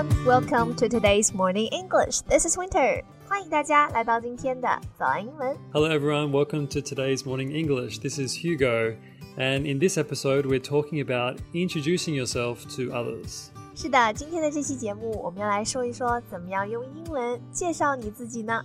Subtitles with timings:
[0.00, 2.22] everyone, welcome to today's morning English.
[2.22, 3.02] This is Winter.
[3.28, 4.66] 欢迎大家来到今天的
[4.98, 5.54] 早安英文。
[5.70, 6.30] Hello, everyone.
[6.30, 7.98] Welcome to today's Morning English.
[7.98, 8.96] This is Hugo,
[9.36, 13.48] and in this episode, we're talking about introducing yourself to others.
[13.74, 18.64] 是的，今天的这期节目，我们要来说一说怎么样用英文介绍你自己呢？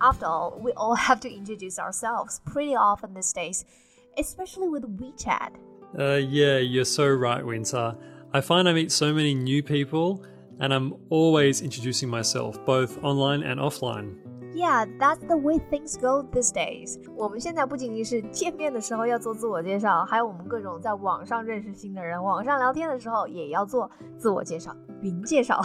[0.00, 3.64] After all, we all have to introduce ourselves pretty often these days,
[4.18, 5.50] especially with WeChat.
[5.98, 7.96] Uh, yeah, you're so right, Winter.
[8.32, 10.22] I find I meet so many new people,
[10.58, 14.16] and I'm always introducing myself, both online and offline.
[14.52, 16.98] Yeah, that's the way things go these days.
[17.16, 25.60] 我们现在不仅仅是见面的时候要做自我介绍，还有我们各种在网上认识新的人，网上聊天的时候也要做自我介绍、云介绍。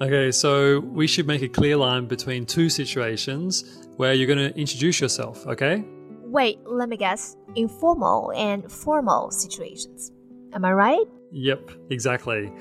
[0.00, 4.58] Okay, so we should make a clear line between two situations where you're going to
[4.58, 5.84] introduce yourself, okay?
[6.24, 7.36] Wait, let me guess.
[7.54, 10.12] Informal and formal situations.
[10.52, 11.06] Am I right?
[11.32, 12.52] Yep, exactly.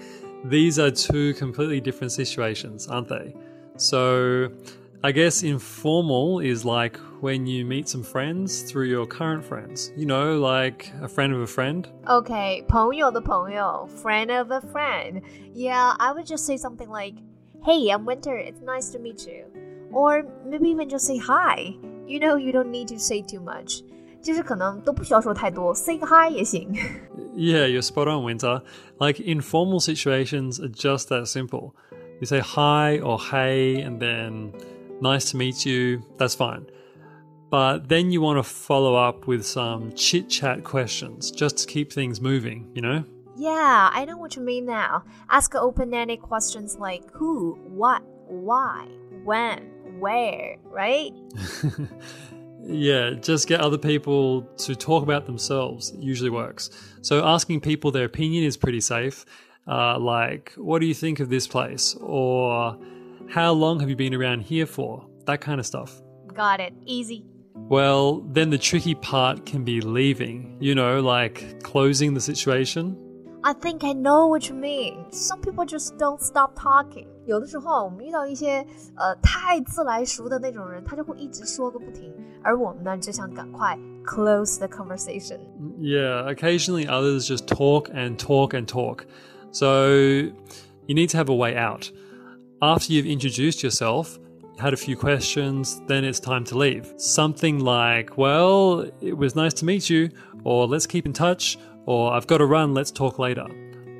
[0.45, 3.35] These are two completely different situations, aren't they?
[3.77, 4.49] So,
[5.03, 9.91] I guess informal is like when you meet some friends through your current friends.
[9.95, 11.88] You know, like a friend of a friend.
[12.07, 15.21] Okay, 朋友的朋友, friend of a friend.
[15.53, 17.15] Yeah, I would just say something like,
[17.63, 18.38] Hey, I'm Winter.
[18.38, 19.45] It's nice to meet you.
[19.91, 21.75] Or maybe even just say hi.
[22.07, 23.83] You know, you don't need to say too much.
[24.21, 26.73] 就是可能都不需要说太多，say 个 hi 也行。
[27.35, 28.61] Yeah, you're spot on, Winter.
[28.99, 31.73] Like informal situations are just that simple.
[32.19, 34.53] You say hi or hey, and then
[34.99, 36.01] nice to meet you.
[36.17, 36.65] That's fine.
[37.51, 41.94] But then you want to follow up with some chit chat questions just to keep
[41.94, 43.03] things moving, you know?
[43.40, 45.04] Yeah, I know what you mean now.
[45.30, 48.86] Ask open-ended questions like who, what, why,
[49.24, 49.60] when,
[49.98, 51.12] where, right?
[52.62, 55.90] Yeah, just get other people to talk about themselves.
[55.92, 56.70] It usually works.
[57.00, 59.24] So asking people their opinion is pretty safe.
[59.66, 61.96] Uh, like, what do you think of this place?
[62.00, 62.78] Or
[63.30, 65.06] how long have you been around here for?
[65.24, 66.02] That kind of stuff.
[66.34, 66.74] Got it.
[66.84, 67.24] Easy.
[67.54, 73.09] Well, then the tricky part can be leaving, you know, like closing the situation.
[73.41, 75.06] I think I know what you mean.
[75.11, 77.06] Some people just don't stop talking.
[77.25, 82.13] 有的时候我们遇到一些呃太自来熟的那种人，他就会一直说个不停，
[82.44, 85.39] 而我们呢只想赶快 close the conversation.
[85.79, 89.06] Yeah, occasionally others just talk and talk and talk.
[89.51, 89.89] So
[90.88, 91.91] you need to have a way out.
[92.61, 94.17] After you've introduced yourself,
[94.57, 96.94] had a few questions, then it's time to leave.
[96.97, 100.09] Something like, well, it was nice to meet you,
[100.44, 101.57] or let's keep in touch,
[101.89, 103.47] or I've got to run, let's talk later.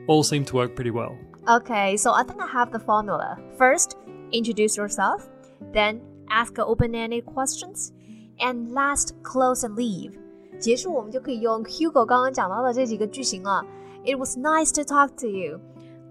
[0.08, 1.16] All seem to work pretty well.
[1.48, 3.38] Okay, so I think I have the formula.
[3.58, 3.98] First,
[4.32, 5.28] introduce yourself,
[5.74, 7.92] then ask open-ended questions,
[8.40, 10.14] and last, close and leave.
[10.60, 13.66] 结束我们就可以用 Hugo 刚刚讲到的这几个句型了。
[14.06, 15.60] It was nice to talk to you.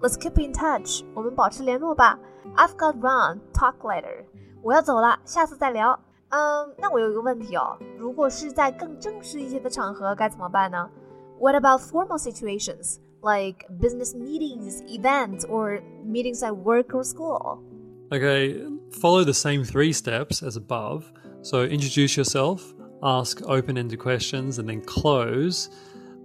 [0.00, 1.02] Let's keep in touch.
[1.14, 2.18] 我们保持联络吧。
[2.56, 3.40] I've got run.
[3.52, 4.24] Talk later.
[4.62, 5.98] 我要走了，下次再聊。
[6.28, 10.90] 嗯，那我有一个问题哦，如果是在更正式一些的场合该怎么办呢
[11.39, 12.99] ？What about formal situations?
[13.21, 17.63] like business meetings, events, or meetings at work or school.
[18.11, 18.63] Okay,
[19.01, 21.11] follow the same three steps as above.
[21.41, 22.73] So introduce yourself,
[23.03, 25.69] ask open ended questions, and then close.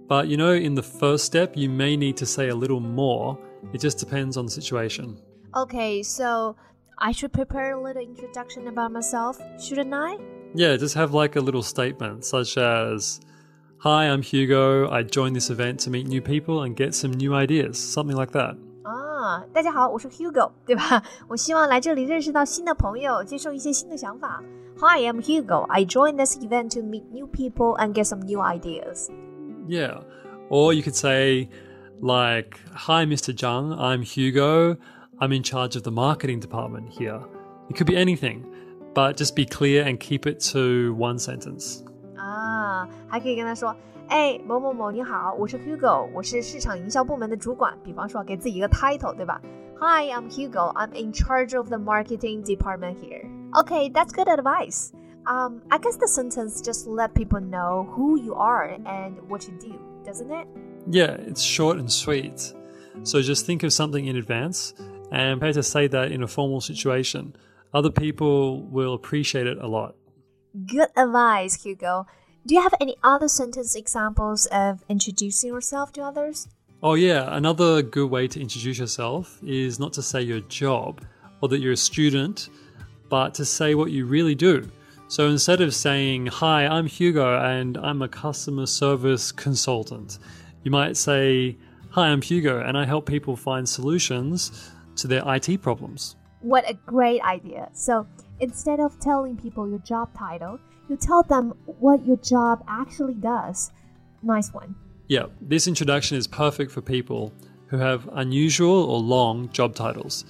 [0.07, 3.37] But you know, in the first step, you may need to say a little more.
[3.73, 5.19] It just depends on the situation.
[5.55, 6.55] Okay, so
[6.97, 10.17] I should prepare a little introduction about myself, shouldn't I?
[10.53, 13.19] Yeah, just have like a little statement such as
[13.84, 14.90] Hi, I'm Hugo.
[14.90, 17.74] I joined this event to meet new people and get some new ideas.
[17.74, 18.56] Something like that.
[18.82, 21.02] 啊，大家好，我是 Hugo，对吧？
[21.28, 24.42] 我希望来这里认识到新的朋友，接受一些新的想法。
[24.78, 25.62] Hi, I'm Hugo.
[25.68, 29.08] I joined this event to meet new people and get some new ideas.
[29.68, 30.02] Yeah.
[30.48, 31.48] Or you could say,
[32.00, 33.34] like, Hi, Mr.
[33.34, 33.76] Zhang.
[33.78, 34.76] I'm Hugo.
[35.20, 37.20] I'm in charge of the marketing department here.
[37.68, 38.44] It could be anything,
[38.94, 41.84] but just be clear and keep it to one sentence.
[43.04, 43.74] 啊，还可以跟他说，
[44.08, 47.76] 哎，某某某，你好，我是 Hugo，我是市场营销部门的主管。
[47.84, 49.40] 比方说，给自己一个 title，对吧？
[49.78, 50.72] Hi, I'm Hugo.
[50.74, 53.24] I'm in charge of the marketing department here.
[53.52, 54.92] Okay, that's good advice.
[55.26, 59.54] Um, I guess the sentence just let people know who you are and what you
[59.58, 60.46] do, doesn't it?
[60.86, 62.54] Yeah, it's short and sweet.
[63.04, 64.74] So just think of something in advance
[65.10, 67.34] and prepare to say that in a formal situation.
[67.72, 69.94] Other people will appreciate it a lot.
[70.66, 72.06] Good advice, Hugo.
[72.47, 76.47] Do you have any other sentence examples of introducing yourself to others?
[76.83, 81.03] Oh, yeah, another good way to introduce yourself is not to say your job
[81.41, 82.49] or that you're a student,
[83.09, 84.69] but to say what you really do.
[85.07, 90.19] So instead of saying, Hi, I'm Hugo and I'm a customer service consultant,
[90.61, 91.57] you might say,
[91.89, 96.15] Hi, I'm Hugo and I help people find solutions to their IT problems.
[96.41, 97.69] What a great idea.
[97.73, 98.05] So
[98.39, 100.59] instead of telling people your job title,
[100.89, 103.71] you tell them what your job actually does.
[104.21, 104.75] Nice one.
[105.07, 107.31] Yeah, this introduction is perfect for people
[107.67, 110.25] who have unusual or long job titles.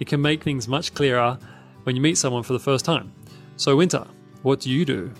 [0.00, 1.38] It can make things much clearer
[1.84, 3.12] when you meet someone for the first time.
[3.56, 4.06] So, Winter,
[4.42, 5.12] what do you do?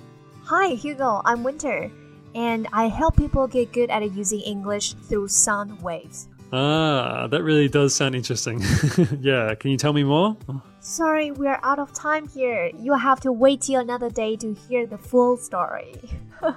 [0.45, 1.23] Hi, Hugo.
[1.25, 1.91] I'm Winter,
[2.35, 6.29] and I help people get good at using English through sound waves.
[6.52, 8.62] Ah, that really does sound interesting.
[9.22, 10.36] yeah, can you tell me more?
[10.80, 12.70] Sorry, we're out of time here.
[12.80, 15.96] You'll have to wait till another day to hear the full story.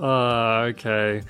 [0.00, 1.22] Ah, okay.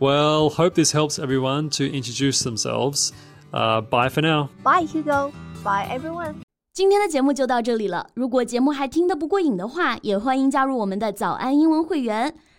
[0.00, 3.12] Well, hope this helps everyone to introduce themselves.
[3.52, 4.48] Uh, bye for now.
[4.64, 5.32] Bye, Hugo.
[5.62, 6.42] Bye, everyone.
[6.72, 8.06] 今天的节目就到这里了。
[8.14, 12.34] 如果节目还听得不过瘾的话，也欢迎加入我们的早安英文会员。